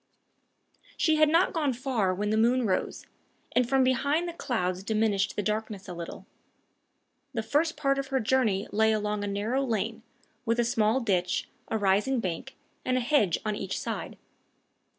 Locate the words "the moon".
2.31-2.65